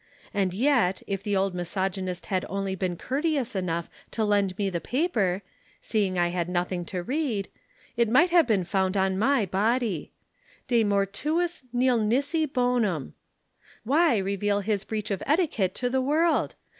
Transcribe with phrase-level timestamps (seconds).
[0.33, 4.81] And yet if the old misogynist had only been courteous enough to lend me the
[4.81, 5.43] paper,
[5.79, 7.49] seeing I had nothing to read,
[7.95, 10.11] it might have been found on my body.
[10.67, 13.13] De mortuis nil nisi bonum.
[13.83, 16.55] Why reveal his breach of etiquette to the world?